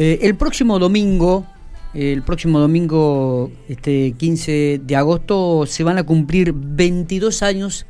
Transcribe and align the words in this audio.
Eh, 0.00 0.20
el 0.28 0.36
próximo 0.36 0.78
domingo, 0.78 1.44
el 1.92 2.22
próximo 2.22 2.60
domingo, 2.60 3.50
este 3.68 4.14
15 4.16 4.80
de 4.84 4.94
agosto, 4.94 5.66
se 5.66 5.82
van 5.82 5.98
a 5.98 6.04
cumplir 6.04 6.52
22 6.54 7.42
años 7.42 7.84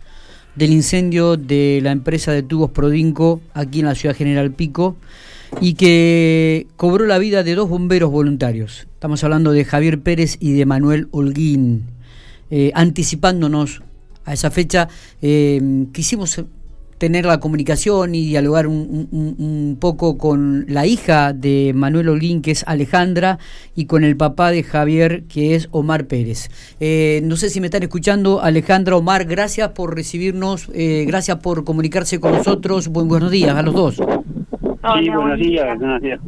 del 0.54 0.72
incendio 0.72 1.36
de 1.36 1.80
la 1.82 1.92
empresa 1.92 2.32
de 2.32 2.42
tubos 2.42 2.70
Prodinco 2.70 3.42
aquí 3.52 3.80
en 3.80 3.84
la 3.84 3.94
ciudad 3.94 4.16
General 4.16 4.50
Pico 4.52 4.96
y 5.60 5.74
que 5.74 6.66
cobró 6.76 7.04
la 7.04 7.18
vida 7.18 7.42
de 7.42 7.54
dos 7.54 7.68
bomberos 7.68 8.10
voluntarios. 8.10 8.88
Estamos 8.94 9.22
hablando 9.22 9.52
de 9.52 9.66
Javier 9.66 10.00
Pérez 10.00 10.38
y 10.40 10.54
de 10.54 10.64
Manuel 10.64 11.08
Holguín. 11.10 11.90
Eh, 12.50 12.72
anticipándonos 12.74 13.82
a 14.24 14.32
esa 14.32 14.50
fecha, 14.50 14.88
eh, 15.20 15.60
quisimos 15.92 16.42
tener 16.98 17.24
la 17.24 17.40
comunicación 17.40 18.14
y 18.14 18.26
dialogar 18.26 18.66
un, 18.66 19.76
poco 19.80 20.18
con 20.18 20.66
la 20.68 20.86
hija 20.86 21.32
de 21.32 21.72
Manuel 21.74 22.08
Holguín, 22.08 22.42
que 22.42 22.50
es 22.50 22.64
Alejandra, 22.66 23.38
y 23.74 23.86
con 23.86 24.04
el 24.04 24.16
papá 24.16 24.50
de 24.50 24.62
Javier, 24.62 25.22
que 25.24 25.54
es 25.54 25.68
Omar 25.70 26.06
Pérez. 26.06 26.50
Eh, 26.80 27.20
no 27.24 27.36
sé 27.36 27.50
si 27.50 27.60
me 27.60 27.66
están 27.66 27.82
escuchando, 27.82 28.42
Alejandra, 28.42 28.96
Omar, 28.96 29.24
gracias 29.24 29.70
por 29.70 29.94
recibirnos, 29.94 30.68
eh, 30.74 31.04
gracias 31.06 31.38
por 31.38 31.64
comunicarse 31.64 32.20
con 32.20 32.32
nosotros. 32.32 32.88
buenos 32.88 33.30
días 33.30 33.56
a 33.56 33.62
los 33.62 33.74
dos. 33.74 33.94
Sí, 33.96 35.10
buenos 35.10 35.38
días, 35.38 35.78
buenos 35.78 36.02
días. 36.02 36.20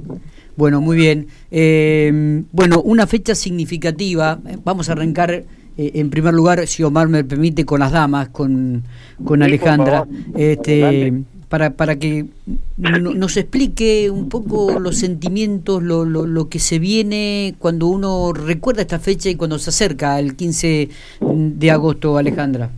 Bueno, 0.57 0.81
muy 0.81 0.97
bien. 0.97 1.29
Eh, 1.51 2.43
bueno, 2.53 2.83
una 2.83 3.07
fecha 3.07 3.35
significativa. 3.35 4.39
Vamos 4.65 4.89
a 4.89 4.93
arrancar 4.93 5.45
eh, 5.77 5.93
en 5.95 6.11
primer 6.11 6.35
lugar, 6.35 6.67
si 6.67 6.83
Omar 6.83 7.09
me 7.09 7.25
permite, 7.25 7.65
con 7.65 7.81
las 7.81 7.93
damas, 7.93 8.29
con, 8.29 8.83
con 9.25 9.43
Alejandra, 9.43 10.07
este, 10.37 11.23
para, 11.49 11.71
para 11.71 11.97
que 11.97 12.27
nos 12.77 13.37
explique 13.37 14.09
un 14.11 14.29
poco 14.29 14.79
los 14.79 14.97
sentimientos, 14.99 15.83
lo, 15.83 16.05
lo, 16.05 16.27
lo, 16.27 16.49
que 16.49 16.59
se 16.59 16.79
viene 16.79 17.55
cuando 17.59 17.87
uno 17.89 18.33
recuerda 18.33 18.83
esta 18.83 18.99
fecha 19.01 19.29
y 19.29 19.35
cuando 19.35 19.59
se 19.59 19.71
acerca 19.71 20.19
el 20.19 20.37
15 20.37 20.89
de 21.21 21.71
agosto, 21.71 22.17
Alejandra. 22.17 22.71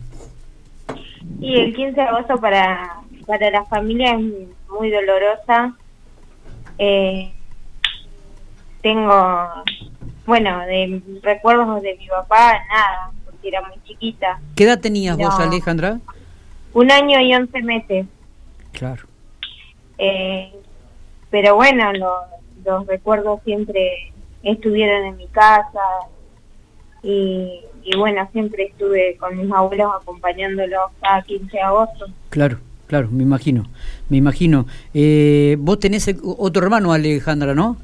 Y 1.39 1.55
el 1.55 1.73
15 1.75 1.93
de 1.93 2.01
agosto 2.01 2.37
para, 2.39 3.01
para 3.27 3.51
la 3.51 3.63
familia 3.65 4.15
es 4.15 4.21
muy 4.69 4.89
dolorosa. 4.89 5.75
Eh, 6.79 7.31
tengo 8.81 9.11
bueno, 10.25 10.59
de 10.65 11.01
recuerdos 11.21 11.81
de 11.81 11.95
mi 11.97 12.07
papá, 12.07 12.53
nada, 12.69 13.11
porque 13.25 13.49
era 13.49 13.61
muy 13.61 13.77
chiquita. 13.83 14.39
¿Qué 14.55 14.63
edad 14.63 14.79
tenías 14.79 15.17
vos, 15.17 15.37
Alejandra? 15.39 15.99
Un 16.73 16.91
año 16.91 17.19
y 17.19 17.35
once 17.35 17.61
meses. 17.61 18.05
Claro. 18.71 19.03
Eh, 19.97 20.51
pero 21.29 21.55
bueno, 21.55 21.91
los 22.65 22.87
recuerdos 22.87 23.41
siempre 23.43 24.11
estuvieron 24.43 25.05
en 25.05 25.17
mi 25.17 25.27
casa 25.27 25.79
y, 27.01 27.61
y, 27.83 27.97
bueno, 27.97 28.27
siempre 28.31 28.65
estuve 28.65 29.17
con 29.17 29.37
mis 29.37 29.51
abuelos 29.51 29.91
acompañándolos 30.01 30.91
cada 31.01 31.21
15 31.21 31.51
de 31.51 31.61
agosto. 31.61 32.05
Claro, 32.29 32.59
claro, 32.87 33.09
me 33.11 33.23
imagino, 33.23 33.65
me 34.09 34.17
imagino. 34.17 34.65
Eh, 34.93 35.57
vos 35.59 35.79
tenés 35.79 36.09
otro 36.23 36.63
hermano, 36.63 36.93
Alejandra, 36.93 37.53
¿no? 37.53 37.77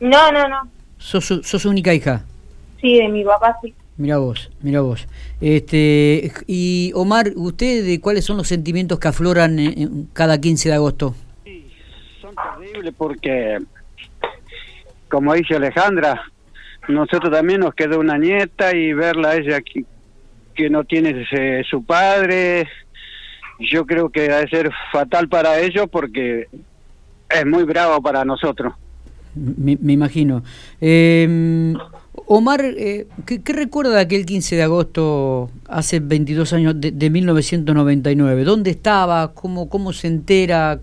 No, 0.00 0.32
no, 0.32 0.48
no. 0.48 0.79
¿Sos, 1.00 1.24
sos 1.24 1.64
única 1.64 1.92
hija? 1.92 2.24
Sí, 2.80 2.98
de 2.98 3.08
mi 3.08 3.24
papá 3.24 3.56
sí. 3.62 3.74
Mira 3.96 4.18
vos, 4.18 4.50
mira 4.62 4.80
vos. 4.80 5.06
Este, 5.40 6.30
y 6.46 6.92
Omar, 6.94 7.32
¿usted 7.36 7.84
de 7.84 8.00
cuáles 8.00 8.24
son 8.24 8.36
los 8.36 8.48
sentimientos 8.48 8.98
que 8.98 9.08
afloran 9.08 9.58
en, 9.58 10.08
cada 10.12 10.40
15 10.40 10.68
de 10.68 10.74
agosto? 10.74 11.14
Sí, 11.44 11.70
son 12.20 12.34
terribles 12.34 12.94
porque, 12.96 13.58
como 15.08 15.34
dice 15.34 15.56
Alejandra, 15.56 16.22
nosotros 16.88 17.30
también 17.32 17.60
nos 17.60 17.74
quedó 17.74 17.98
una 17.98 18.16
nieta 18.16 18.74
y 18.74 18.92
verla 18.92 19.30
a 19.30 19.36
ella 19.36 19.60
que, 19.60 19.84
que 20.54 20.70
no 20.70 20.84
tiene 20.84 21.26
su 21.68 21.84
padre, 21.84 22.68
yo 23.58 23.84
creo 23.84 24.08
que 24.08 24.30
ha 24.32 24.38
de 24.38 24.48
ser 24.48 24.70
fatal 24.92 25.28
para 25.28 25.60
ellos 25.60 25.88
porque 25.90 26.46
es 27.28 27.46
muy 27.46 27.64
bravo 27.64 28.00
para 28.00 28.24
nosotros. 28.24 28.74
Me, 29.34 29.92
imagino. 29.92 30.42
Eh, 30.80 31.74
Omar, 32.26 32.60
eh, 32.64 33.06
¿qué, 33.26 33.52
recuerda 33.52 33.94
de 33.94 34.00
aquel 34.02 34.26
15 34.26 34.56
de 34.56 34.62
agosto, 34.62 35.50
hace 35.68 36.00
22 36.00 36.52
años, 36.52 36.74
de, 36.78 37.10
1999? 37.10 38.44
¿Dónde 38.44 38.70
estaba? 38.70 39.32
¿Cómo, 39.34 39.68
¿Cómo 39.68 39.92
se 39.92 40.08
entera? 40.08 40.78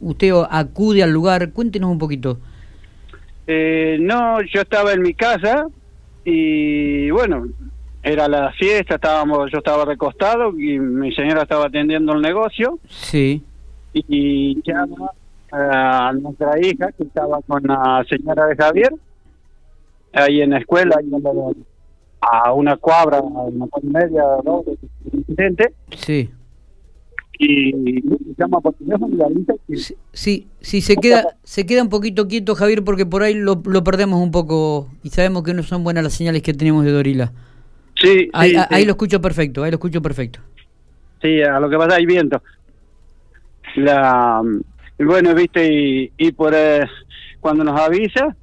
¿Usted 0.00 0.32
acude 0.50 1.02
al 1.02 1.10
lugar? 1.10 1.52
Cuéntenos 1.52 1.90
un 1.90 1.98
poquito. 1.98 2.38
Eh, 3.46 3.98
no, 4.00 4.42
yo 4.42 4.60
estaba 4.60 4.92
en 4.92 5.02
mi 5.02 5.14
casa 5.14 5.66
y 6.24 7.10
bueno, 7.10 7.46
era 8.02 8.28
la 8.28 8.52
fiesta, 8.52 8.96
estábamos, 8.96 9.50
yo 9.50 9.58
estaba 9.58 9.84
recostado 9.84 10.50
y 10.58 10.78
mi 10.78 11.12
señora 11.14 11.42
estaba 11.42 11.66
atendiendo 11.66 12.12
el 12.12 12.22
negocio. 12.22 12.78
Sí. 12.88 13.42
Y, 13.92 14.04
y 14.08 14.62
ya 14.64 14.84
a 15.52 16.12
nuestra 16.12 16.58
hija 16.60 16.92
que 16.92 17.04
estaba 17.04 17.40
con 17.42 17.62
la 17.64 18.04
señora 18.08 18.46
de 18.46 18.56
Javier 18.56 18.92
ahí 20.12 20.40
en 20.40 20.50
la 20.50 20.58
escuela 20.58 20.96
a 22.20 22.52
una 22.52 22.76
cuadra 22.76 23.20
una 23.20 23.66
media 23.82 24.22
¿no? 24.44 24.62
incidente. 25.12 25.72
Sí. 25.96 26.30
Y 27.42 28.02
llama 28.36 28.60
por 28.60 28.74
teléfono 28.74 29.16
y 29.66 29.76
sí, 30.12 30.46
sí 30.60 30.82
se 30.82 30.96
queda 30.96 31.36
se 31.42 31.64
queda 31.64 31.82
un 31.82 31.88
poquito 31.88 32.28
quieto 32.28 32.54
Javier 32.54 32.84
porque 32.84 33.06
por 33.06 33.22
ahí 33.22 33.32
lo, 33.32 33.62
lo 33.64 33.82
perdemos 33.82 34.22
un 34.22 34.30
poco 34.30 34.90
y 35.02 35.08
sabemos 35.08 35.42
que 35.42 35.54
no 35.54 35.62
son 35.62 35.82
buenas 35.82 36.04
las 36.04 36.12
señales 36.12 36.42
que 36.42 36.52
tenemos 36.52 36.84
de 36.84 36.92
Dorila. 36.92 37.32
Sí 37.94 38.28
ahí, 38.34 38.54
ahí 38.68 38.84
lo 38.84 38.92
escucho 38.92 39.22
perfecto 39.22 39.62
ahí 39.62 39.70
lo 39.70 39.76
escucho 39.76 40.02
perfecto. 40.02 40.40
Sí 41.22 41.40
a 41.40 41.58
lo 41.60 41.70
que 41.70 41.78
pasa 41.78 41.96
hay 41.96 42.04
viento. 42.04 42.42
La 43.76 44.42
y 45.00 45.04
bueno, 45.04 45.34
viste, 45.34 46.12
y, 46.14 46.32
por 46.32 46.52
eh, 46.54 46.86
cuando 47.40 47.64
nos 47.64 47.80
avisa, 47.80 48.36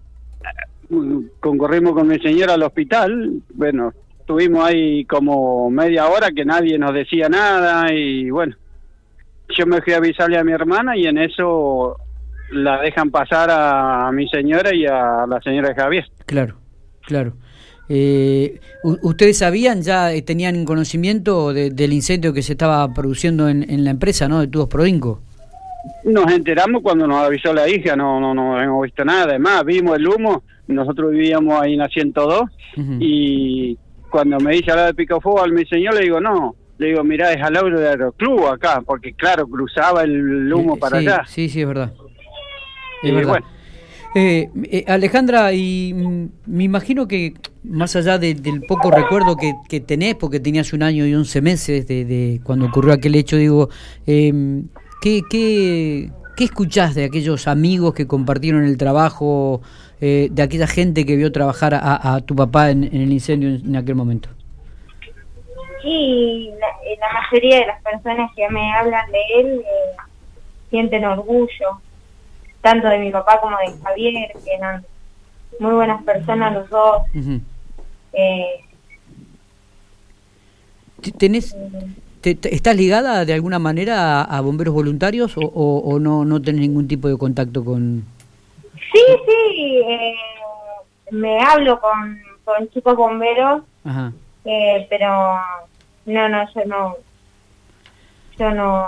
concorrimos 1.40 1.94
con 1.94 2.08
mi 2.08 2.18
señora 2.18 2.56
al 2.56 2.64
hospital, 2.64 3.44
bueno, 3.54 3.94
estuvimos 4.20 4.66
ahí 4.66 5.06
como 5.06 5.70
media 5.70 6.08
hora 6.08 6.32
que 6.32 6.46
nadie 6.46 6.80
nos 6.80 6.96
decía 6.96 7.30
nada 7.30 7.94
y 7.94 8.32
bueno, 8.32 8.56
yo 9.56 9.68
me 9.68 9.84
fui 9.84 9.94
a 9.94 9.98
avisarle 9.98 10.40
a 10.40 10.44
mi 10.44 10.52
hermana 10.52 10.98
y 10.98 11.06
en 11.06 11.20
eso 11.20 11.96
la 12.52 12.82
dejan 12.82 13.12
pasar 13.12 13.50
a, 13.52 14.12
mi 14.12 14.28
señora 14.28 14.74
y 14.74 14.88
a 14.88 15.28
la 15.28 15.40
señora 15.44 15.70
de 15.70 15.76
Javier. 15.76 16.06
Claro, 16.26 16.56
claro. 17.02 17.34
Eh, 17.88 18.60
¿Ustedes 18.82 19.38
sabían, 19.38 19.84
ya 19.84 20.12
eh, 20.12 20.24
tenían 20.24 20.66
conocimiento 20.66 21.54
del 21.54 21.94
incendio 21.94 22.34
que 22.34 22.42
se 22.42 22.54
estaba 22.54 22.92
produciendo 22.96 23.48
en, 23.48 23.84
la 23.84 23.92
empresa, 23.92 24.28
¿no? 24.28 24.40
De 24.40 24.48
Tubos 24.48 24.70
Prodinco. 24.70 25.22
Nos 26.04 26.32
enteramos 26.32 26.82
cuando 26.82 27.08
nos 27.08 27.24
avisó 27.24 27.54
la 27.54 27.68
hija, 27.70 27.96
no 27.96 28.20
no 28.20 28.34
no 28.34 28.62
hemos 28.62 28.84
visto 28.84 29.06
nada. 29.06 29.24
Además, 29.24 29.64
vimos 29.66 29.98
el 29.98 30.08
humo, 30.08 30.44
nosotros 30.68 31.12
vivíamos 31.12 31.60
ahí 31.62 31.74
en 31.74 31.80
la 31.80 31.88
102 31.88 32.44
y 33.00 33.78
cuando 34.10 34.40
me 34.40 34.54
dice 34.54 34.72
hablar 34.72 34.88
de 34.88 34.94
Picafuego 34.94 35.42
al 35.42 35.52
mi 35.52 35.66
señor 35.66 35.96
le 35.96 36.02
digo, 36.02 36.20
no, 36.20 36.56
le 36.78 36.88
digo, 36.88 37.04
mirá, 37.04 37.34
es 37.34 37.42
al 37.42 37.54
lado 37.54 37.70
de 37.70 37.88
Aeroclub 37.88 38.48
acá, 38.48 38.82
porque 38.86 39.14
claro, 39.14 39.48
cruzaba 39.48 40.04
el 40.04 40.52
humo 40.54 40.78
para 40.78 40.98
allá. 40.98 41.24
Sí, 41.28 41.50
sí, 41.50 41.62
es 41.62 41.68
verdad. 41.68 41.94
Es 43.04 43.14
verdad. 43.14 43.44
Eh, 44.16 44.50
eh, 44.72 44.86
Alejandra, 44.88 45.54
y 45.54 45.94
mm, 45.94 46.30
me 46.48 46.64
imagino 46.64 47.08
que 47.08 47.34
más 47.64 47.96
allá 47.96 48.18
del 48.18 48.62
poco 48.68 48.90
recuerdo 48.90 49.36
que, 49.36 49.54
que, 49.70 49.80
tenés, 49.80 50.16
porque 50.16 50.40
tenías 50.40 50.74
un 50.74 50.84
año 50.84 51.06
y 51.06 51.14
once 51.14 51.42
meses 51.42 51.86
de, 51.88 52.06
de 52.06 52.40
cuando 52.44 52.66
ocurrió 52.68 52.94
aquel 52.94 53.16
hecho, 53.16 53.38
digo, 53.38 53.70
eh, 54.08 54.64
¿Qué, 55.02 55.22
qué, 55.30 56.10
qué 56.36 56.44
escuchás 56.44 56.96
de 56.96 57.06
aquellos 57.06 57.48
amigos 57.48 57.94
que 57.94 58.08
compartieron 58.08 58.64
el 58.64 58.78
trabajo, 58.78 59.62
eh, 60.00 60.28
de 60.32 60.44
aquella 60.44 60.68
gente 60.68 61.06
que 61.06 61.16
vio 61.16 61.32
trabajar 61.32 61.74
a, 61.74 62.22
tu 62.22 62.36
papá 62.36 62.70
en, 62.70 62.84
el 62.84 63.12
incendio 63.12 63.50
en, 63.50 63.76
aquel 63.76 63.96
momento? 63.96 64.30
Sí, 65.82 66.52
la, 66.60 66.68
eh, 66.86 66.98
la, 67.00 67.22
mayoría 67.22 67.60
de 67.60 67.66
las 67.68 67.82
personas 67.82 68.32
que 68.36 68.48
me 68.50 68.74
hablan 68.74 69.12
de 69.12 69.20
él 69.40 69.62
eh, 69.62 69.98
sienten 70.70 71.06
orgullo, 71.06 71.82
tanto 72.62 72.88
de 72.88 73.00
mi 73.00 73.12
papá 73.12 73.40
como 73.42 73.58
de 73.58 73.74
Javier, 73.84 74.32
que 74.44 74.54
eran 74.54 74.86
muy 75.60 75.74
buenas 75.74 76.04
personas 76.04 76.54
los 76.54 76.70
dos. 76.70 77.02
¿Tenés, 81.18 81.56
¿Estás 82.32 82.76
ligada 82.76 83.26
de 83.26 83.34
alguna 83.34 83.60
manera 83.60 84.22
a, 84.22 84.42
bomberos 84.42 84.74
voluntarios 84.74 85.34
o, 85.38 86.00
no, 86.00 86.26
no 86.26 86.42
tenés 86.42 86.62
ningún 86.62 86.88
tipo 86.88 87.08
de 87.08 87.18
contacto 87.18 87.64
con...? 87.64 88.06
Sí, 88.92 89.04
sí, 89.26 89.82
eh, 89.88 90.16
me 91.12 91.40
hablo 91.42 91.80
con, 91.80 92.20
con 92.44 92.70
chicos 92.70 92.96
bomberos, 92.96 93.64
eh, 94.46 94.88
pero 94.90 95.40
no, 96.06 96.30
no, 96.30 96.54
yo 96.54 96.66
no, 96.66 96.96
yo 98.40 98.52
no, 98.52 98.88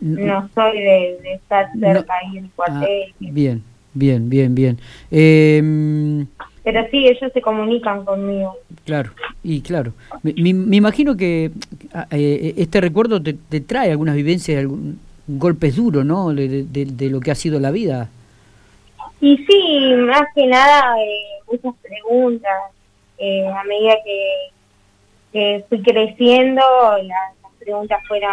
no 0.00 0.50
soy 0.54 0.80
de, 0.80 1.34
estar 1.34 1.70
cerca 1.78 2.14
ahí 2.14 2.38
en 2.38 2.44
el 2.44 2.50
cuartel. 2.52 3.02
Ah, 3.10 3.16
bien, 3.18 3.64
Bien, 3.92 4.28
bien, 4.28 4.54
bien. 4.54 4.78
Eh, 5.10 6.24
Pero 6.72 6.88
sí, 6.90 7.06
ellos 7.06 7.32
se 7.32 7.40
comunican 7.40 8.04
conmigo. 8.04 8.56
Claro, 8.84 9.10
y 9.42 9.60
claro. 9.60 9.92
Me, 10.22 10.32
me- 10.34 10.54
me 10.54 10.76
imagino 10.76 11.16
que 11.16 11.50
ah, 11.94 12.06
eh, 12.10 12.54
este 12.56 12.80
recuerdo 12.80 13.22
te, 13.22 13.34
te 13.34 13.60
trae 13.60 13.90
algunas 13.90 14.14
vivencias, 14.16 14.58
algún, 14.58 15.00
golpes 15.26 15.76
duros, 15.76 16.04
¿no? 16.04 16.32
De, 16.34 16.64
de- 16.64 16.84
de 16.86 17.10
lo 17.10 17.20
que 17.20 17.30
ha 17.30 17.34
sido 17.34 17.60
la 17.60 17.70
vida. 17.70 18.08
Y 19.20 19.36
sí, 19.46 19.94
más 20.06 20.22
que 20.34 20.46
nada, 20.46 20.94
eh, 21.02 21.42
muchas 21.50 21.74
preguntas. 21.82 22.52
Eh, 23.18 23.46
a 23.46 23.62
medida 23.64 23.94
que, 24.04 24.34
que 25.32 25.64
fui 25.68 25.82
creciendo, 25.82 26.62
las, 27.02 27.34
las 27.42 27.52
preguntas 27.58 28.00
fueron 28.08 28.32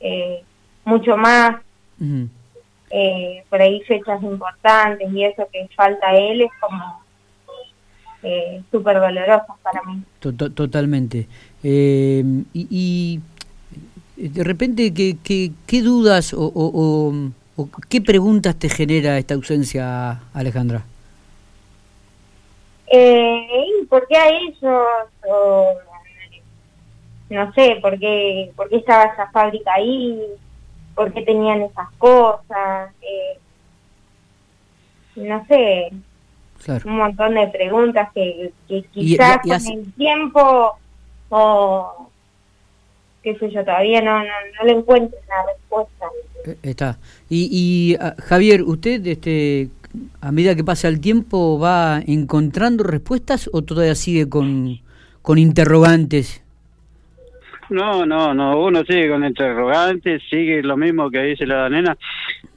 eh, 0.00 0.42
mucho 0.84 1.16
más. 1.16 1.56
Eh, 2.96 3.42
por 3.50 3.60
ahí 3.60 3.80
fechas 3.82 4.22
importantes 4.22 5.12
y 5.12 5.24
eso 5.24 5.48
que 5.52 5.66
falta 5.74 6.14
él 6.16 6.42
es 6.42 6.50
como 6.60 7.02
eh, 8.22 8.62
súper 8.70 9.00
doloroso 9.00 9.56
para 9.62 9.82
mí. 9.82 10.00
To- 10.20 10.32
to- 10.32 10.52
totalmente. 10.52 11.26
Eh, 11.62 12.22
y, 12.52 12.66
y, 12.70 13.20
eh, 14.16 14.28
de 14.28 14.44
repente, 14.44 14.94
¿qué, 14.94 15.16
qué, 15.24 15.50
qué 15.66 15.82
dudas 15.82 16.32
o, 16.32 16.44
o- 16.46 16.52
o- 16.72 17.30
o 17.56 17.68
qué 17.88 18.00
preguntas 18.00 18.56
te 18.58 18.68
genera 18.68 19.18
esta 19.18 19.34
ausencia, 19.34 20.20
Alejandra? 20.32 20.84
Eh, 22.86 23.46
¿y 23.82 23.86
¿Por 23.86 24.06
qué 24.06 24.16
a 24.16 24.28
ellos? 24.28 24.86
O, 25.28 25.74
no 27.30 27.52
sé, 27.54 27.76
¿por 27.82 27.98
qué, 27.98 28.52
¿por 28.54 28.68
qué 28.68 28.76
estaba 28.76 29.04
esa 29.04 29.30
fábrica 29.32 29.72
ahí? 29.74 30.20
¿Por 30.94 31.12
qué 31.12 31.22
tenían 31.22 31.62
esas 31.62 31.90
cosas? 31.98 32.90
Eh, 33.02 33.38
no 35.16 35.44
sé, 35.46 35.92
Claro. 36.64 36.88
un 36.88 36.96
montón 36.96 37.34
de 37.34 37.46
preguntas 37.48 38.08
que, 38.14 38.52
que 38.68 38.78
Y- 38.78 38.82
quizás 39.16 39.38
y- 39.44 39.48
y 39.48 39.50
con 39.50 39.78
el 39.78 39.92
tiempo 39.94 40.72
o 41.30 42.10
qué 43.22 43.36
sé 43.38 43.50
yo, 43.50 43.64
todavía 43.64 44.00
no, 44.02 44.18
no, 44.20 44.24
no 44.58 44.64
le 44.66 44.72
encuentro 44.72 45.18
una 45.26 45.52
respuesta. 45.52 46.06
Eh, 46.46 46.58
Está. 46.62 46.98
Y, 47.28 47.48
y 47.50 47.96
ah, 48.00 48.14
Javier, 48.18 48.62
¿usted 48.62 49.06
este, 49.06 49.70
a 50.20 50.30
medida 50.30 50.54
que 50.54 50.64
pasa 50.64 50.88
el 50.88 51.00
tiempo 51.00 51.58
va 51.58 52.02
encontrando 52.06 52.84
respuestas 52.84 53.48
o 53.52 53.62
todavía 53.62 53.94
sigue 53.94 54.28
con, 54.28 54.78
con 55.22 55.38
interrogantes? 55.38 56.42
No, 57.70 58.04
no, 58.04 58.34
no, 58.34 58.60
uno 58.60 58.84
sigue 58.84 59.08
con 59.08 59.24
interrogantes, 59.24 60.22
sigue 60.28 60.62
lo 60.62 60.76
mismo 60.76 61.10
que 61.10 61.22
dice 61.22 61.46
la 61.46 61.68
nena. 61.68 61.96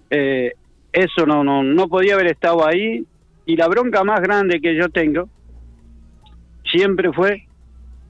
Eh, 0.10 0.54
eso 0.92 1.26
no, 1.26 1.44
no, 1.44 1.64
no 1.64 1.88
podía 1.88 2.16
haber 2.16 2.28
estado 2.28 2.66
ahí. 2.66 3.06
Y 3.46 3.56
la 3.56 3.68
bronca 3.68 4.04
más 4.04 4.20
grande 4.22 4.60
que 4.60 4.76
yo 4.76 4.90
tengo 4.90 5.30
siempre 6.70 7.14
fue 7.14 7.48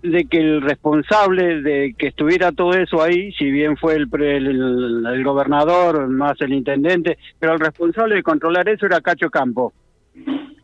de 0.02 0.26
que 0.26 0.38
el 0.38 0.62
responsable 0.62 1.62
de 1.62 1.96
que 1.98 2.08
estuviera 2.08 2.52
todo 2.52 2.74
eso 2.74 3.02
ahí, 3.02 3.32
si 3.34 3.52
bien 3.52 3.78
fue 3.78 3.96
el, 3.96 4.08
el, 4.14 5.24
gobernador 5.24 6.08
más 6.08 6.40
el 6.42 6.54
intendente, 6.54 7.18
pero 7.40 7.54
el 7.54 7.60
responsable 7.60 8.16
de 8.16 8.24
controlar 8.24 8.70
eso 8.70 8.86
era 8.86 9.02
Cacho 9.02 9.30
Campo, 9.30 9.74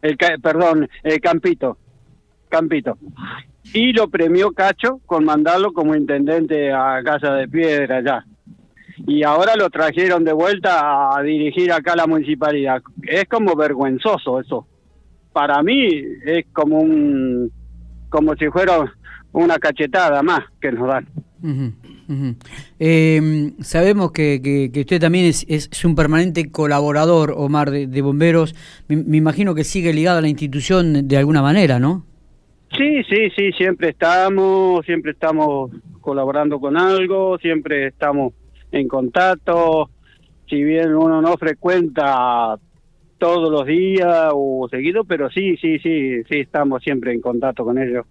el 0.01 0.17
perdón, 0.41 0.87
eh, 1.03 1.19
Campito, 1.19 1.77
Campito. 2.53 2.97
Y 3.73 3.91
lo 3.93 4.07
premió 4.09 4.51
Cacho 4.51 4.99
con 5.07 5.25
mandarlo 5.25 5.73
como 5.73 5.95
intendente 5.95 6.71
a 6.71 7.01
Casa 7.03 7.33
de 7.33 7.47
Piedra 7.47 7.97
allá. 7.97 8.25
Y 9.07 9.23
ahora 9.23 9.55
lo 9.55 9.69
trajeron 9.71 10.23
de 10.23 10.33
vuelta 10.33 11.15
a 11.17 11.21
dirigir 11.23 11.71
acá 11.71 11.95
la 11.95 12.05
municipalidad. 12.05 12.81
Es 13.01 13.25
como 13.25 13.55
vergüenzoso 13.55 14.39
eso. 14.39 14.67
Para 15.33 15.63
mí 15.63 15.87
es 16.25 16.45
como 16.53 16.77
un 16.79 17.51
como 18.09 18.35
si 18.35 18.47
fuera 18.49 18.73
una 19.31 19.57
cachetada 19.57 20.21
más 20.21 20.41
que 20.61 20.71
nos 20.71 20.87
dan. 20.87 21.07
Eh, 22.79 23.53
sabemos 23.61 24.11
que, 24.11 24.39
que- 24.71 24.79
usted 24.81 24.99
también 25.01 25.25
es, 25.25 25.45
es- 25.49 25.83
un 25.85 25.95
permanente 25.95 26.51
colaborador, 26.51 27.33
Omar, 27.35 27.71
de, 27.71 27.87
de 27.87 28.01
bomberos. 28.03 28.53
Me, 28.87 28.97
me 28.97 29.17
imagino 29.17 29.55
que 29.55 29.63
sigue 29.63 29.93
ligado 29.93 30.19
a 30.19 30.21
la 30.21 30.27
institución 30.27 31.07
de 31.07 31.17
alguna 31.17 31.41
manera, 31.41 31.79
¿no? 31.79 32.05
Sí, 32.77 33.03
sí, 33.03 33.29
sí, 33.35 33.51
siempre 33.53 33.89
estamos, 33.89 34.83
siempre 34.85 35.11
estamos 35.11 35.71
colaborando 36.01 36.59
con 36.59 36.75
algo, 36.77 37.37
siempre 37.37 37.87
estamos 37.87 38.33
en 38.71 38.87
contacto. 38.87 39.89
Si 40.49 40.61
bien 40.63 40.95
uno 40.95 41.21
no 41.21 41.37
frecuenta 41.37 42.57
todos 43.17 43.51
los 43.51 43.65
días 43.65 44.29
o 44.33 44.67
seguido, 44.69 45.03
pero 45.03 45.29
sí, 45.29 45.55
sí, 45.57 45.79
sí, 45.79 46.23
sí, 46.23 46.39
estamos 46.39 46.83
siempre 46.83 47.13
en 47.13 47.21
contacto 47.21 47.63
con 47.63 47.77
ellos. 47.77 48.05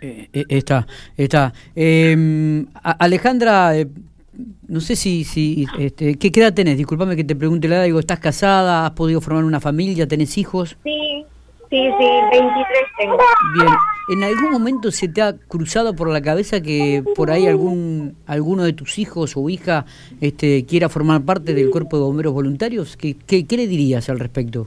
Eh, 0.00 0.28
eh, 0.32 0.44
está, 0.48 0.86
está. 1.16 1.52
Eh, 1.74 2.64
a- 2.74 2.92
Alejandra, 2.92 3.76
eh, 3.78 3.86
no 4.68 4.80
sé 4.80 4.96
si, 4.96 5.24
si 5.24 5.66
este, 5.78 6.16
¿qué, 6.16 6.30
qué 6.32 6.40
edad 6.40 6.54
tenés? 6.54 6.76
Disculpame 6.76 7.16
que 7.16 7.24
te 7.24 7.36
pregunte 7.36 7.68
la 7.68 7.76
edad. 7.76 7.84
Digo, 7.84 8.00
¿estás 8.00 8.18
casada? 8.20 8.86
¿Has 8.86 8.92
podido 8.92 9.20
formar 9.20 9.44
una 9.44 9.60
familia? 9.60 10.06
¿Tenés 10.08 10.38
hijos? 10.38 10.76
Sí, 10.82 11.11
sí, 11.72 11.90
sí, 11.98 12.06
23 12.30 12.66
tengo. 12.98 13.18
Bien. 13.54 13.68
¿En 14.10 14.22
algún 14.24 14.50
momento 14.50 14.90
se 14.90 15.08
te 15.08 15.22
ha 15.22 15.32
cruzado 15.32 15.94
por 15.96 16.10
la 16.10 16.20
cabeza 16.20 16.60
que 16.60 17.02
por 17.16 17.30
ahí 17.30 17.46
algún 17.46 18.16
alguno 18.26 18.64
de 18.64 18.74
tus 18.74 18.98
hijos 18.98 19.36
o 19.36 19.48
hija 19.48 19.86
este, 20.20 20.66
quiera 20.66 20.88
formar 20.90 21.22
parte 21.22 21.54
del 21.54 21.70
cuerpo 21.70 21.96
de 21.96 22.02
bomberos 22.02 22.34
voluntarios? 22.34 22.96
¿Qué, 22.96 23.16
qué, 23.26 23.46
qué 23.46 23.56
le 23.56 23.66
dirías 23.66 24.10
al 24.10 24.18
respecto? 24.18 24.66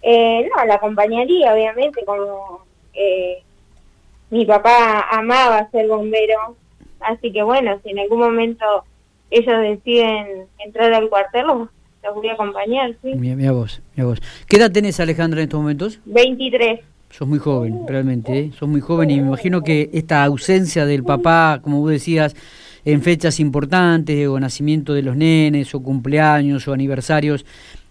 Eh, 0.00 0.48
no, 0.48 0.64
la 0.64 0.76
acompañaría, 0.76 1.52
obviamente, 1.52 2.02
como 2.06 2.64
eh, 2.94 3.42
mi 4.30 4.46
papá 4.46 5.08
amaba 5.10 5.68
ser 5.70 5.88
bombero, 5.88 6.56
así 7.00 7.30
que 7.32 7.42
bueno, 7.42 7.78
si 7.82 7.90
en 7.90 7.98
algún 7.98 8.20
momento 8.20 8.64
ellos 9.30 9.60
deciden 9.60 10.46
entrar 10.58 10.94
al 10.94 11.10
cuartel, 11.10 11.46
los, 11.46 11.68
los 12.02 12.14
voy 12.14 12.28
a 12.28 12.32
acompañar, 12.34 12.94
sí. 13.02 13.12
Mira, 13.14 13.36
mira 13.36 13.52
vos, 13.52 13.82
mira 13.94 14.08
vos. 14.08 14.20
¿Qué 14.48 14.56
edad 14.56 14.70
tenés, 14.70 14.98
Alejandra, 15.00 15.40
en 15.40 15.44
estos 15.44 15.60
momentos? 15.60 16.00
23. 16.06 16.80
Sos 17.10 17.26
muy 17.26 17.38
joven, 17.38 17.86
realmente, 17.86 18.38
¿eh? 18.38 18.50
Sos 18.58 18.68
muy 18.68 18.80
joven 18.82 19.10
y 19.10 19.16
me 19.20 19.26
imagino 19.28 19.62
que 19.62 19.88
esta 19.94 20.24
ausencia 20.24 20.84
del 20.84 21.04
papá, 21.04 21.60
como 21.62 21.80
vos 21.80 21.90
decías, 21.90 22.36
en 22.84 23.02
fechas 23.02 23.40
importantes, 23.40 24.28
o 24.28 24.38
nacimiento 24.38 24.92
de 24.94 25.02
los 25.02 25.16
nenes, 25.16 25.74
o 25.74 25.82
cumpleaños, 25.82 26.68
o 26.68 26.72
aniversarios, 26.72 27.44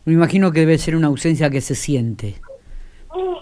me 0.05 0.13
imagino 0.13 0.51
que 0.51 0.61
debe 0.61 0.77
ser 0.77 0.95
una 0.95 1.07
ausencia 1.07 1.49
que 1.49 1.61
se 1.61 1.75
siente. 1.75 2.35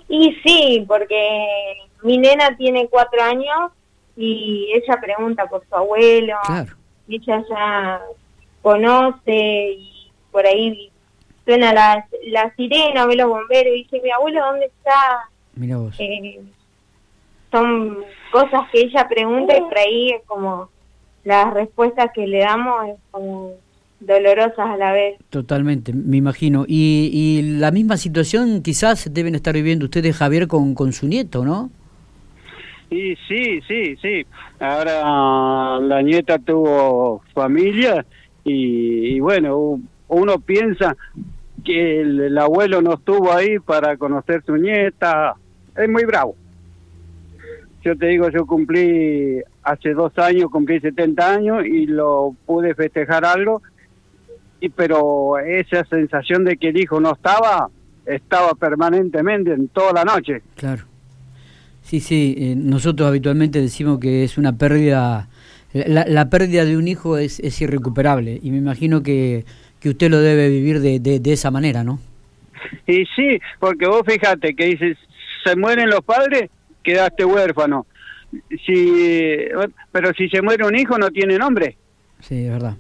Y 0.08 0.36
sí, 0.46 0.86
porque 0.88 1.76
mi 2.04 2.18
nena 2.18 2.56
tiene 2.58 2.88
cuatro 2.90 3.22
años 3.22 3.72
y 4.16 4.70
ella 4.74 5.00
pregunta 5.02 5.46
por 5.48 5.64
su 5.68 5.76
abuelo, 5.76 6.36
Claro. 6.46 6.74
ella 7.10 7.44
ya 7.50 8.02
conoce 8.62 9.74
y 9.78 9.92
por 10.36 10.46
ahí 10.46 10.92
suena 11.46 11.72
la, 11.72 12.06
la 12.28 12.54
sirena, 12.58 13.06
ve 13.06 13.16
los 13.16 13.30
bomberos 13.30 13.74
y 13.74 13.84
dice, 13.84 14.02
mi 14.04 14.12
abuelo, 14.12 14.42
¿dónde 14.46 14.66
está? 14.66 15.30
Mira 15.56 15.78
vos. 15.78 15.96
Eh, 15.98 16.42
son 17.52 18.00
cosas 18.34 18.70
que 18.70 18.82
ella 18.82 19.08
pregunta 19.08 19.56
y 19.56 19.62
por 19.62 19.78
ahí 19.78 20.10
es 20.10 20.22
como 20.26 20.70
las 21.24 21.54
respuestas 21.54 22.12
que 22.14 22.28
le 22.28 22.40
damos 22.40 22.90
es 22.90 22.96
como 23.12 23.54
dolorosas 24.02 24.72
a 24.72 24.76
la 24.76 24.92
vez. 24.92 25.18
Totalmente, 25.30 25.94
me 25.94 26.18
imagino. 26.18 26.66
Y, 26.68 27.12
y 27.14 27.58
la 27.58 27.72
misma 27.72 27.96
situación 27.96 28.62
quizás 28.62 29.14
deben 29.14 29.36
estar 29.36 29.54
viviendo 29.54 29.86
ustedes, 29.86 30.18
Javier, 30.18 30.50
con, 30.50 30.76
con 30.76 30.92
su 30.92 31.08
nieto, 31.08 31.46
¿no? 31.46 31.70
Y 32.90 33.16
sí, 33.30 33.62
sí, 33.70 33.96
sí. 34.02 34.26
Ahora 34.60 35.80
la 35.80 36.02
nieta 36.02 36.38
tuvo 36.40 37.24
familia 37.34 38.06
y, 38.44 39.16
y 39.16 39.20
bueno, 39.22 39.80
uno 40.08 40.40
piensa 40.40 40.96
que 41.64 42.02
el, 42.02 42.20
el 42.22 42.38
abuelo 42.38 42.82
no 42.82 42.94
estuvo 42.94 43.34
ahí 43.34 43.60
para 43.60 43.98
conocer 43.98 44.44
su 44.46 44.56
nieta. 44.56 45.36
Es 45.76 45.90
muy 45.90 46.06
bravo. 46.06 46.36
Yo 47.84 47.96
te 47.98 48.08
digo, 48.08 48.30
yo 48.30 48.46
cumplí 48.46 49.42
hace 49.62 49.94
dos 49.94 50.18
años, 50.18 50.50
cumplí 50.50 50.80
70 50.80 51.34
años 51.34 51.66
y 51.66 51.86
lo 51.86 52.36
pude 52.46 52.74
festejar 52.74 53.26
algo, 53.26 53.62
y 54.60 54.70
pero 54.70 55.38
esa 55.38 55.84
sensación 55.86 56.46
de 56.46 56.58
que 56.58 56.70
el 56.70 56.80
hijo 56.80 57.00
no 57.00 57.14
estaba, 57.14 57.70
estaba 58.06 58.54
permanentemente 58.56 59.54
en 59.54 59.68
toda 59.68 59.94
la 59.94 60.04
noche. 60.04 60.42
Claro. 60.56 60.84
Sí, 61.84 62.00
sí, 62.00 62.36
eh, 62.40 62.56
nosotros 62.58 63.08
habitualmente 63.08 63.62
decimos 63.62 64.00
que 64.00 64.24
es 64.24 64.40
una 64.40 64.58
pérdida, 64.58 65.30
la, 65.72 66.06
la 66.08 66.30
pérdida 66.32 66.66
de 66.66 66.78
un 66.78 66.88
hijo 66.88 67.20
es, 67.20 67.40
es 67.40 67.62
irrecuperable 67.62 68.40
y 68.42 68.50
me 68.50 68.58
imagino 68.58 69.04
que, 69.04 69.46
que 69.86 69.90
usted 69.92 70.10
lo 70.10 70.20
debe 70.20 70.50
vivir 70.50 70.80
de, 70.80 71.00
de, 71.00 71.20
de 71.20 71.34
esa 71.34 71.52
manera, 71.52 71.84
¿no? 71.84 72.00
Y 72.88 73.06
sí, 73.16 73.40
porque 73.60 73.86
vos 73.86 74.02
fíjate 74.04 74.56
que 74.56 74.66
dices, 74.66 74.98
se 75.44 75.56
mueren 75.56 75.92
los 75.92 76.02
padres, 76.02 76.50
quedaste 76.82 77.24
huérfano. 77.24 77.86
Si, 78.66 79.46
pero 79.92 80.12
si 80.18 80.28
se 80.30 80.42
muere 80.42 80.66
un 80.66 80.76
hijo 80.76 80.98
no 80.98 81.12
tiene 81.12 81.38
nombre. 81.38 81.78
Sí, 82.20 82.46
es 82.48 82.52
verdad. 82.52 82.78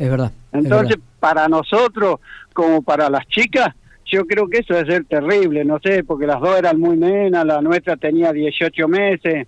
Es 0.00 0.10
verdad. 0.10 0.32
es 0.50 0.64
Entonces, 0.64 0.96
verdad. 0.96 1.04
para 1.20 1.46
nosotros, 1.46 2.18
como 2.52 2.82
para 2.82 3.08
las 3.08 3.24
chicas, 3.28 3.72
yo 4.06 4.26
creo 4.26 4.48
que 4.48 4.58
eso 4.58 4.74
debe 4.74 4.90
ser 4.94 5.04
terrible, 5.04 5.64
no 5.64 5.78
sé, 5.78 6.02
porque 6.02 6.26
las 6.26 6.40
dos 6.40 6.58
eran 6.58 6.80
muy 6.80 6.96
nenas, 6.96 7.46
la 7.46 7.62
nuestra 7.62 7.96
tenía 7.96 8.32
18 8.32 8.88
meses, 8.88 9.46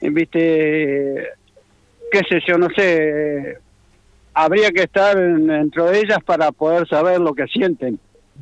viste, 0.00 1.30
qué 2.12 2.20
sé 2.28 2.40
yo, 2.46 2.58
no 2.58 2.68
sé, 2.76 3.58
habría 4.34 4.70
que 4.70 4.82
estar 4.82 5.16
dentro 5.16 5.86
de 5.86 6.00
ellas 6.00 6.18
para 6.24 6.52
poder 6.52 6.86
saber 6.88 7.20
lo 7.20 7.34
que 7.34 7.46
sienten. 7.46 7.98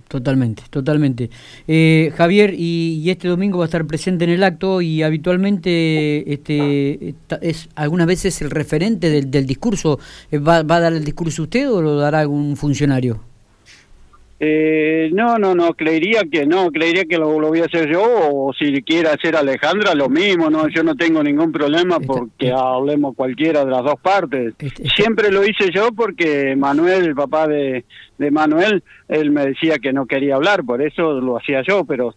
Totalmente, 0.09 0.63
totalmente. 0.71 1.31
Eh, 1.69 2.13
Javier, 2.17 2.55
y, 2.55 3.09
este 3.11 3.29
domingo 3.29 3.59
va 3.59 3.65
a 3.65 3.67
estar 3.67 3.87
presente 3.87 4.25
en 4.25 4.31
el 4.31 4.43
acto 4.43 4.81
y 4.81 5.03
habitualmente 5.03 6.33
este, 6.33 7.15
es 7.41 7.69
algunas 7.75 8.07
veces 8.07 8.41
el 8.43 8.51
referente 8.51 9.11
del, 9.11 9.31
del 9.31 9.47
discurso. 9.47 9.99
¿Va, 10.35 10.63
¿Va 10.63 10.77
a 10.77 10.81
dar 10.81 10.93
el 10.93 11.05
discurso 11.05 11.45
usted 11.45 11.71
o 11.71 11.81
lo 11.83 11.97
dará 11.97 12.21
algún 12.21 12.57
funcionario? 12.57 13.32
Eh, 14.45 15.09
no, 15.13 15.39
no, 15.39 15.55
no, 15.55 15.73
creería 15.75 16.23
que 16.29 16.45
no, 16.47 16.73
creería 16.73 17.05
que 17.05 17.17
lo, 17.17 17.39
voy 17.39 17.61
a 17.61 17.67
hacer 17.67 17.89
yo 17.89 18.03
o 18.03 18.53
si 18.53 18.83
quiere 18.83 19.09
hacer 19.09 19.37
Alejandra 19.37 19.95
lo 19.95 20.09
mismo, 20.09 20.51
no, 20.51 20.67
yo 20.67 20.83
no 20.83 20.97
tengo 20.97 21.23
ningún 21.23 21.53
problema 21.53 22.01
porque 22.01 22.51
hablemos 22.51 23.15
cualquiera 23.15 23.65
de 23.65 23.71
las 23.71 23.85
dos 23.85 24.01
partes. 24.03 24.55
Siempre 24.97 25.31
lo 25.31 25.45
hice 25.45 25.71
yo 25.73 25.93
porque 25.93 26.57
Manuel, 26.57 27.05
el 27.05 27.15
papá 27.15 27.47
de, 27.47 27.85
de 28.19 28.31
Manuel, 28.33 28.83
él 29.07 29.31
me 29.31 29.47
decía 29.47 29.79
que 29.79 29.93
no 29.93 30.07
quería 30.07 30.35
hablar, 30.35 30.65
por 30.65 30.83
eso 30.83 31.21
lo 31.21 31.39
hacía 31.39 31.63
yo, 31.63 31.85
pero 31.85 32.13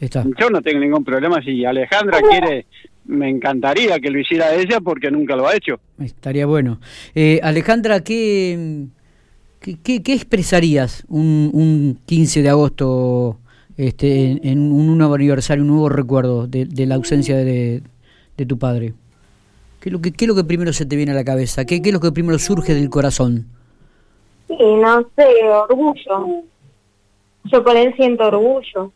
yo 0.00 0.50
no 0.50 0.60
tengo 0.60 0.80
ningún 0.80 1.04
problema 1.04 1.40
si 1.40 1.64
Alejandra 1.64 2.18
quiere 2.20 2.66
me 3.04 3.30
encantaría 3.30 4.00
que 4.00 4.10
lo 4.10 4.18
hiciera 4.18 4.54
ella 4.54 4.80
porque 4.80 5.10
nunca 5.10 5.34
lo 5.34 5.46
ha 5.46 5.54
hecho. 5.54 5.80
Estaría 5.98 6.46
bueno. 6.46 6.78
Eh, 7.14 7.40
Alejandra, 7.42 8.02
¿qué, 8.04 8.86
¿Qué, 9.60 10.02
qué, 10.02 10.12
expresarías 10.12 11.04
un, 11.08 11.50
un, 11.52 11.98
15 12.06 12.42
de 12.42 12.48
agosto 12.48 13.38
este, 13.76 14.38
en, 14.48 14.72
un 14.72 14.96
nuevo 14.96 15.14
aniversario, 15.14 15.62
un 15.62 15.70
nuevo 15.70 15.88
recuerdo 15.88 16.46
de, 16.46 16.68
la 16.86 16.94
ausencia 16.94 17.36
de, 17.36 17.82
de, 18.36 18.46
tu 18.46 18.58
padre? 18.58 18.94
¿Qué 19.80 19.88
es, 19.88 19.92
lo 19.92 20.00
que, 20.00 20.12
¿Qué 20.12 20.24
es 20.24 20.28
lo 20.28 20.34
que 20.36 20.44
primero 20.44 20.72
se 20.72 20.86
te 20.86 20.96
viene 20.96 21.12
a 21.12 21.14
la 21.14 21.24
cabeza? 21.24 21.64
¿Qué, 21.64 21.82
¿Qué 21.82 21.88
es 21.88 21.92
lo 21.92 22.00
que 22.00 22.12
primero 22.12 22.38
surge 22.38 22.74
del 22.74 22.88
corazón? 22.88 23.46
Sí, 24.46 24.56
no 24.58 25.02
sé, 25.16 25.26
orgullo. 25.44 26.42
Yo 27.44 27.64
por 27.64 27.76
él 27.76 27.94
siento 27.96 28.26
orgullo. 28.26 28.92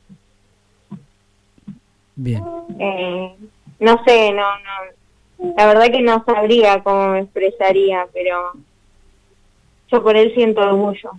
Bien. 2.14 2.42
Eh, 2.78 3.35
no 3.81 4.04
sé, 4.04 4.33
no, 4.33 4.42
no. 4.42 5.52
La 5.57 5.66
verdad 5.66 5.90
que 5.90 6.02
no 6.02 6.25
sabría 6.25 6.83
cómo 6.83 7.09
me 7.09 7.21
expresaría, 7.21 8.07
pero 8.12 8.52
yo 9.92 10.02
por 10.02 10.16
él 10.16 10.32
siento 10.34 10.61
orgullo. 10.61 11.11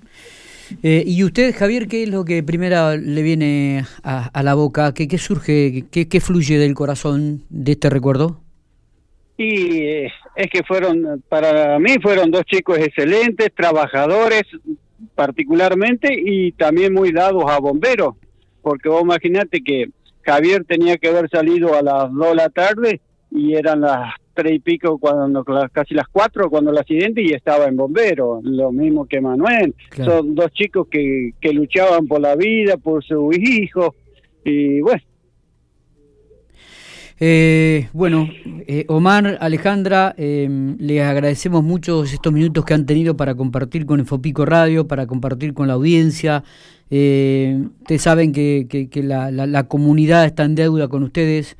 Eh, 0.82 1.03
¿Y 1.06 1.24
usted, 1.24 1.53
Javier, 1.56 1.88
qué 1.88 2.03
es 2.03 2.10
lo 2.10 2.25
que 2.25 2.42
primero 2.42 2.98
le 2.98 3.22
viene 3.22 3.86
a, 4.03 4.44
la 4.44 4.56
boca? 4.56 4.94
¿Qué, 4.94 5.08
qué 5.08 5.18
surge, 5.18 5.86
qué, 5.92 6.08
qué, 6.08 6.20
fluye 6.20 6.58
del 6.58 6.74
corazón 6.74 7.44
de 7.50 7.74
este 7.74 7.89
recuerdo? 7.89 8.39
Y 9.38 9.82
eh, 9.82 10.12
es 10.36 10.48
que 10.51 10.63
fueron, 10.63 11.24
para 11.30 11.77
mí 11.80 11.96
fueron 12.01 12.32
dos 12.32 12.44
chicos 12.46 12.80
excelentes, 12.80 13.53
trabajadores 13.56 14.44
particularmente 15.15 16.10
y 16.13 16.53
también 16.53 16.94
muy 16.94 17.12
dados 17.12 17.44
a 17.48 17.60
bomberos, 17.60 18.15
porque 18.62 18.89
vos 18.89 19.03
imaginate 19.03 19.62
que 19.62 19.89
Javier 20.22 20.63
tenía 20.65 20.98
que 20.98 21.10
haber 21.10 21.30
salido 21.30 21.75
a 21.75 21.82
las 21.82 22.13
dos 22.13 22.30
de 22.30 22.36
la 22.36 22.50
tarde 22.50 23.01
y 23.30 23.56
eran 23.56 23.82
las 23.82 24.13
tres 24.34 24.54
y 24.54 24.60
pico, 24.60 24.98
cuando 24.98 25.44
casi 25.72 25.94
las 25.94 26.08
cuatro 26.08 26.50
cuando 26.50 26.72
el 26.72 26.78
accidente 26.78 27.22
y 27.22 27.34
estaba 27.34 27.66
en 27.66 27.78
bombero, 27.78 28.40
lo 28.44 28.72
mismo 28.72 29.06
que 29.06 29.22
Manuel. 29.22 29.75
Son 29.96 30.36
dos 30.36 30.52
chicos 30.54 30.88
que, 30.90 31.34
que 31.40 31.54
luchaban 31.54 32.08
por 32.08 32.22
la 32.22 32.36
vida, 32.36 32.78
por 32.78 33.04
su 33.04 33.32
hijo 33.34 33.96
y 34.44 34.82
bueno. 34.82 35.02
Eh, 37.20 37.88
bueno, 37.94 38.28
eh, 38.68 38.86
Omar, 38.90 39.38
Alejandra, 39.40 40.13
eh, 40.18 40.75
les 40.78 41.02
agradecemos 41.02 41.63
mucho 41.63 42.04
estos 42.04 42.34
minutos 42.34 42.66
que 42.66 42.74
han 42.74 42.86
tenido 42.86 43.16
para 43.16 43.36
compartir 43.36 43.86
con 43.86 44.00
Infopico 44.00 44.46
Radio, 44.46 44.88
para 44.88 45.08
compartir 45.08 45.54
con 45.54 45.68
la 45.68 45.74
audiencia. 45.75 46.44
Eh, 46.90 47.66
ustedes 47.82 48.02
saben 48.02 48.34
que, 48.34 48.68
que, 48.92 49.04
la, 49.04 49.32
la, 49.32 49.48
la, 49.48 49.68
comunidad 49.68 50.25
está 50.25 50.44
en 50.44 50.56
deuda 50.56 50.88
con 50.88 51.04
ustedes. 51.04 51.56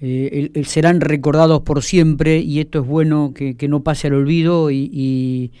Eh, 0.00 0.50
eh, 0.52 0.64
serán 0.64 1.00
recordados 1.00 1.62
por 1.62 1.82
siempre 1.82 2.38
y 2.38 2.60
esto 2.60 2.80
es 2.80 2.86
bueno 2.86 3.32
que, 3.34 3.56
no 3.68 3.82
pase 3.82 4.08
al 4.08 4.14
olvido 4.14 4.70
y, 4.70 5.52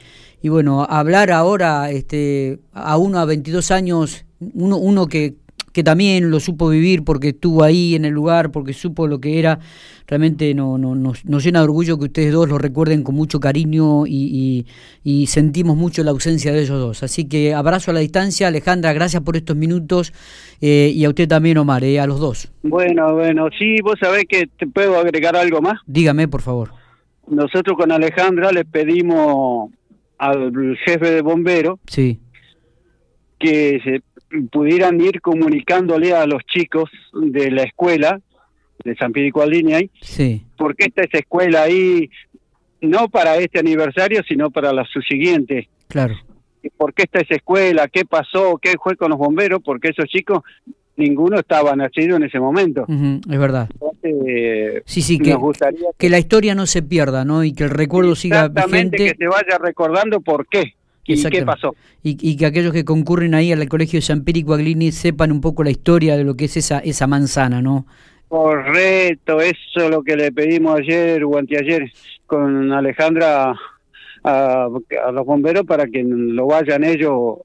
y, 0.42 0.48
bueno, 0.48 0.84
hablar 0.88 1.30
ahora 1.30 1.90
este, 1.90 2.58
a 2.72 2.98
uno 2.98 3.18
a 3.18 3.24
22 3.24 3.70
años, 3.70 4.26
uno, 4.40 4.76
uno 4.76 5.06
que, 5.06 5.36
que 5.74 5.82
también 5.82 6.30
lo 6.30 6.38
supo 6.38 6.68
vivir 6.68 7.02
porque 7.02 7.30
estuvo 7.30 7.64
ahí 7.64 7.96
en 7.96 8.04
el 8.04 8.12
lugar, 8.12 8.52
porque 8.52 8.72
supo 8.72 9.08
lo 9.08 9.20
que 9.20 9.40
era. 9.40 9.58
Realmente 10.06 10.54
no, 10.54 10.78
no, 10.78 10.94
nos, 10.94 11.24
nos 11.24 11.42
llena 11.42 11.58
de 11.58 11.64
orgullo 11.64 11.98
que 11.98 12.04
ustedes 12.04 12.32
dos 12.32 12.48
lo 12.48 12.58
recuerden 12.58 13.02
con 13.02 13.16
mucho 13.16 13.40
cariño 13.40 14.06
y, 14.06 14.66
y, 15.02 15.26
sentimos 15.26 15.76
mucho 15.76 16.04
la 16.04 16.12
ausencia 16.12 16.52
de 16.52 16.60
ellos 16.60 16.78
dos. 16.78 17.02
Así 17.02 17.28
que 17.28 17.54
abrazo 17.54 17.90
a 17.90 17.94
la 17.94 18.00
distancia. 18.00 18.46
Alejandra, 18.46 18.92
gracias 18.92 19.22
por 19.22 19.36
estos 19.36 19.56
minutos 19.56 20.12
eh, 20.60 20.92
y 20.94 21.04
a 21.04 21.08
usted 21.08 21.26
también, 21.26 21.58
Omar, 21.58 21.82
eh, 21.82 21.98
a 21.98 22.06
los 22.06 22.20
dos. 22.20 22.52
Bueno, 22.62 23.12
bueno, 23.14 23.48
sí, 23.58 23.80
vos 23.82 23.96
sabés 24.00 24.26
que 24.28 24.46
te 24.56 24.68
puedo 24.68 24.96
agregar 24.96 25.34
algo 25.34 25.60
más. 25.60 25.80
Dígame, 25.86 26.28
por 26.28 26.42
favor. 26.42 26.70
Nosotros 27.26 27.76
con 27.76 27.90
Alejandra 27.90 28.52
le 28.52 28.64
pedimos 28.64 29.72
al 30.18 30.76
jefe 30.84 31.10
de 31.10 31.22
bomberos 31.22 31.80
sí. 31.86 32.20
que 33.40 33.80
se 33.82 34.02
pudieran 34.50 35.00
ir 35.00 35.20
comunicándole 35.20 36.14
a 36.14 36.26
los 36.26 36.42
chicos 36.44 36.90
de 37.12 37.50
la 37.50 37.62
escuela 37.62 38.20
de 38.84 38.96
San 38.96 39.12
Pedro 39.12 39.50
y 39.50 39.90
sí. 40.00 40.42
porque 40.56 40.86
esta 40.86 41.02
es 41.02 41.14
escuela 41.14 41.62
ahí 41.62 42.10
no 42.80 43.08
para 43.08 43.36
este 43.36 43.58
aniversario, 43.58 44.22
sino 44.28 44.50
para 44.50 44.72
la 44.72 44.84
subsiguiente. 44.84 45.68
Claro. 45.88 46.14
¿Por 46.76 46.94
qué 46.94 47.04
está 47.04 47.20
esa 47.20 47.34
escuela? 47.34 47.88
¿Qué 47.88 48.04
pasó? 48.04 48.58
¿Qué 48.60 48.74
fue 48.82 48.96
con 48.96 49.10
los 49.10 49.18
bomberos? 49.18 49.60
Porque 49.62 49.88
esos 49.88 50.06
chicos, 50.06 50.42
ninguno 50.96 51.38
estaba 51.38 51.74
nacido 51.76 52.16
en 52.16 52.24
ese 52.24 52.38
momento. 52.40 52.86
es 52.88 53.38
verdad. 53.38 53.68
sí, 54.86 55.02
sí, 55.02 55.18
que, 55.18 55.36
que, 55.98 56.10
la 56.10 56.18
historia 56.18 56.54
no 56.54 56.66
se 56.66 56.82
pierda, 56.82 57.24
¿no? 57.24 57.44
Y 57.44 57.52
que 57.52 57.64
el 57.64 57.70
recuerdo 57.70 58.14
siga 58.14 58.48
vigente. 58.48 58.96
que 58.96 59.16
se 59.16 59.26
vaya 59.26 59.58
recordando 59.60 60.20
por 60.20 60.46
qué. 60.46 60.74
¿Y 61.06 61.22
qué 61.22 61.44
pasó? 61.44 61.74
Y, 62.02 62.36
que 62.36 62.46
aquellos 62.46 62.72
que 62.72 62.84
concurren 62.84 63.34
ahí 63.34 63.52
al 63.52 63.68
colegio 63.68 63.98
de 63.98 64.02
San 64.02 64.24
Piri 64.24 64.44
Aglini 64.48 64.92
sepan 64.92 65.32
un 65.32 65.40
poco 65.40 65.64
la 65.64 65.70
historia 65.70 66.16
de 66.16 66.24
lo 66.24 66.34
que 66.34 66.46
es 66.46 66.56
esa, 66.56 66.78
esa 66.78 67.06
manzana, 67.06 67.60
¿no? 67.60 67.86
Correcto, 68.28 69.40
eso 69.40 69.54
es 69.76 69.90
lo 69.90 70.02
que 70.02 70.16
le 70.16 70.32
pedimos 70.32 70.78
ayer 70.80 71.22
o 71.24 71.36
anteayer 71.36 71.90
con 72.26 72.72
Alejandra 72.72 73.54
a, 74.24 74.64
a 74.64 75.12
los 75.12 75.26
bomberos 75.26 75.64
para 75.64 75.86
que 75.86 76.02
lo 76.02 76.46
vayan 76.46 76.84
ellos 76.84 77.36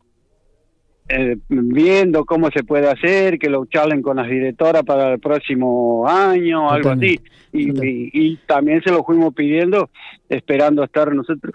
eh, 1.09 1.37
viendo 1.49 2.23
cómo 2.23 2.51
se 2.51 2.63
puede 2.63 2.87
hacer, 2.87 3.39
que 3.39 3.49
lo 3.49 3.65
charlen 3.65 4.03
con 4.03 4.17
las 4.17 4.29
directoras 4.29 4.83
para 4.83 5.13
el 5.13 5.19
próximo 5.19 6.07
año, 6.07 6.69
algo 6.69 6.91
así. 6.91 7.19
Y, 7.51 8.37
también 8.45 8.81
se 8.83 8.91
lo 8.91 9.03
fuimos 9.03 9.33
pidiendo, 9.33 9.89
esperando 10.29 10.83
estar 10.83 11.11
nosotros 11.13 11.53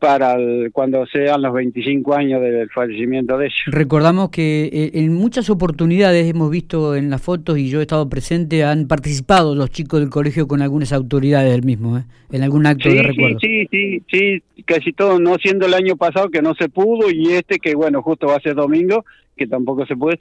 para 0.00 0.36
cuando 0.72 1.06
sean 1.06 1.40
los 1.42 1.54
25 1.54 2.14
años 2.14 2.40
del 2.40 2.68
fallecimiento 2.70 3.38
de 3.38 3.46
ellos. 3.46 3.62
Recordamos 3.66 4.30
que 4.30 4.64
eh, 4.72 4.90
en 4.94 5.14
muchas 5.14 5.48
oportunidades 5.48 6.28
hemos 6.28 6.50
visto 6.50 6.96
en 6.96 7.10
las 7.10 7.22
fotos 7.22 7.58
y 7.58 7.68
yo 7.68 7.78
he 7.78 7.82
estado 7.82 8.08
presente, 8.08 8.64
han 8.64 8.88
participado 8.88 9.54
los 9.54 9.70
chicos 9.70 10.00
del 10.00 10.10
colegio 10.10 10.48
con 10.48 10.62
algunas 10.62 10.92
autoridades 10.92 11.52
del 11.52 11.62
mismo, 11.62 11.98
¿eh? 11.98 12.04
en 12.32 12.42
algún 12.42 12.66
acto 12.66 12.88
de 12.88 13.02
recuerdo. 13.02 13.38
Sí, 13.40 13.68
sí, 13.70 14.02
sí, 14.10 14.42
casi 14.64 14.92
todo, 14.92 15.18
no 15.20 15.36
siendo 15.36 15.66
el 15.66 15.74
año 15.74 15.96
pasado 15.96 16.28
que 16.28 16.42
no 16.42 16.54
se 16.54 16.68
pudo 16.68 17.10
y 17.10 17.32
este 17.32 17.58
que 17.58 17.74
bueno, 17.74 18.02
justo 18.02 18.26
va 18.26 18.36
a 18.36 18.40
ser 18.40 18.54
domingo, 18.54 18.95
que 19.36 19.46
tampoco 19.46 19.84
se 19.86 19.96
puede, 19.96 20.18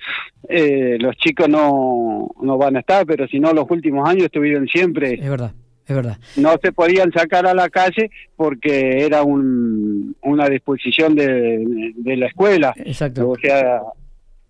eh, 0.49 0.97
los 0.99 1.15
chicos 1.17 1.47
no, 1.47 2.29
no 2.41 2.57
van 2.57 2.75
a 2.75 2.79
estar, 2.79 3.05
pero 3.05 3.27
si 3.27 3.39
no, 3.39 3.53
los 3.53 3.65
últimos 3.69 4.07
años 4.07 4.25
estuvieron 4.25 4.67
siempre. 4.67 5.13
Es 5.13 5.29
verdad, 5.29 5.53
es 5.87 5.95
verdad. 5.95 6.17
No 6.35 6.55
se 6.61 6.71
podían 6.73 7.11
sacar 7.11 7.47
a 7.47 7.53
la 7.53 7.69
calle 7.69 8.09
porque 8.35 9.05
era 9.05 9.23
un, 9.23 10.15
una 10.21 10.49
disposición 10.49 11.15
de, 11.15 11.93
de 11.95 12.17
la 12.17 12.27
escuela. 12.27 12.73
Exacto. 12.77 13.29
O 13.29 13.35
sea, 13.37 13.81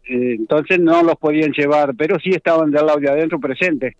entonces 0.08 0.80
no 0.80 1.04
los 1.04 1.16
podían 1.16 1.52
llevar, 1.52 1.96
pero 1.96 2.20
sí 2.20 2.30
estaban 2.32 2.72
del 2.72 2.86
lado 2.86 3.00
de 3.00 3.10
adentro 3.10 3.40
presentes. 3.40 3.96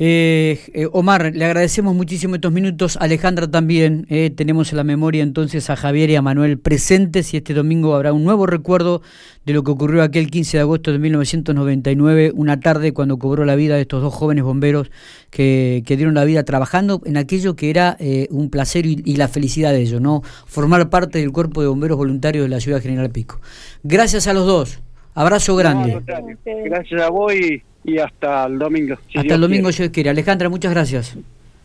Eh, 0.00 0.60
eh, 0.74 0.86
Omar, 0.92 1.34
le 1.34 1.44
agradecemos 1.44 1.92
muchísimo 1.92 2.36
estos 2.36 2.52
minutos. 2.52 2.96
Alejandra 3.00 3.50
también. 3.50 4.06
Eh, 4.10 4.30
tenemos 4.30 4.70
en 4.70 4.76
la 4.76 4.84
memoria 4.84 5.24
entonces 5.24 5.70
a 5.70 5.76
Javier 5.76 6.10
y 6.10 6.14
a 6.14 6.22
Manuel 6.22 6.58
presentes 6.58 7.34
y 7.34 7.38
este 7.38 7.52
domingo 7.52 7.96
habrá 7.96 8.12
un 8.12 8.22
nuevo 8.22 8.46
recuerdo 8.46 9.02
de 9.44 9.54
lo 9.54 9.64
que 9.64 9.70
ocurrió 9.72 10.02
aquel 10.02 10.30
15 10.30 10.58
de 10.58 10.60
agosto 10.60 10.92
de 10.92 10.98
1999, 10.98 12.32
una 12.34 12.60
tarde 12.60 12.92
cuando 12.92 13.18
cobró 13.18 13.44
la 13.44 13.56
vida 13.56 13.74
de 13.74 13.80
estos 13.80 14.02
dos 14.02 14.14
jóvenes 14.14 14.44
bomberos 14.44 14.90
que, 15.30 15.82
dieron 15.86 16.14
la 16.14 16.24
vida 16.24 16.44
trabajando 16.44 17.00
en 17.06 17.16
aquello 17.16 17.56
que 17.56 17.70
era 17.70 17.96
eh, 17.98 18.28
un 18.30 18.50
placer 18.50 18.84
y, 18.86 19.16
la 19.16 19.26
felicidad 19.26 19.72
de 19.72 19.80
ellos, 19.80 20.00
¿no? 20.00 20.22
Formar 20.46 20.90
parte 20.90 21.18
del 21.18 21.32
cuerpo 21.32 21.62
de 21.62 21.68
bomberos 21.68 21.96
voluntarios 21.96 22.44
de 22.44 22.50
la 22.50 22.60
ciudad 22.60 22.80
General 22.80 23.10
Pico. 23.10 23.40
Gracias 23.82 24.28
a 24.28 24.34
los 24.34 24.46
dos. 24.46 24.80
Abrazo 25.20 25.56
grande. 25.56 25.94
No, 25.94 26.62
Gracias 26.64 27.02
a 27.02 27.10
vos 27.10 27.34
y 27.34 27.62
y 27.84 27.98
hasta 27.98 28.44
el 28.44 28.58
domingo. 28.58 28.96
Si 28.96 29.18
hasta 29.18 29.22
Dios 29.22 29.34
el 29.34 29.40
domingo, 29.40 29.68
quiere. 29.70 29.84
yo 29.86 29.92
quiero. 29.92 30.10
Alejandra, 30.10 30.48
muchas 30.48 30.72
gracias. 30.72 31.16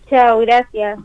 Chao, 0.09 0.39
gracias. 0.39 0.99